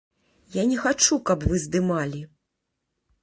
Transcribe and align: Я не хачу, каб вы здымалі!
Я 0.53 0.63
не 0.69 0.77
хачу, 0.85 1.17
каб 1.29 1.45
вы 1.51 1.61
здымалі! 1.65 2.21